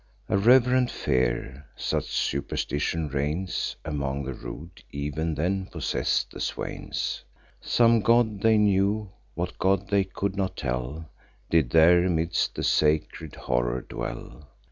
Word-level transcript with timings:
A 0.29 0.35
reverent 0.35 0.89
fear 0.89 1.67
(such 1.75 2.05
superstition 2.05 3.07
reigns 3.09 3.75
Among 3.85 4.23
the 4.23 4.33
rude) 4.33 4.83
ev'n 4.91 5.35
then 5.35 5.67
possess'd 5.67 6.31
the 6.31 6.39
swains. 6.39 7.23
Some 7.61 7.99
god, 8.01 8.41
they 8.41 8.57
knew—what 8.57 9.59
god, 9.59 9.89
they 9.89 10.05
could 10.05 10.35
not 10.35 10.57
tell— 10.57 11.07
Did 11.51 11.69
there 11.69 12.03
amidst 12.03 12.55
the 12.55 12.63
sacred 12.63 13.35
horror 13.35 13.81
dwell. 13.81 14.47